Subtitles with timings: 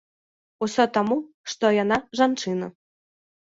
[0.67, 1.17] Усё таму,
[1.53, 2.73] што яна жанчына.